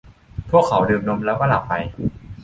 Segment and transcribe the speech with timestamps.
[0.51, 1.73] พวกเขาดื่มนมแล้วก็หลับไป